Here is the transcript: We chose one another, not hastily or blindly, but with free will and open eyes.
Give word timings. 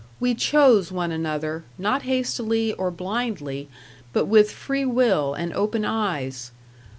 We 0.19 0.33
chose 0.33 0.91
one 0.91 1.11
another, 1.11 1.63
not 1.77 2.01
hastily 2.01 2.73
or 2.73 2.89
blindly, 2.89 3.69
but 4.13 4.25
with 4.25 4.51
free 4.51 4.83
will 4.83 5.35
and 5.35 5.53
open 5.53 5.85
eyes. 5.85 6.51